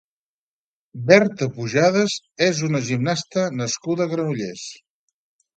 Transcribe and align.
Berta 1.11 1.49
Pujadas 1.57 2.15
és 2.47 2.63
una 2.71 2.83
gimnasta 2.89 3.47
nascuda 3.61 4.09
a 4.11 4.15
Granollers. 4.15 4.69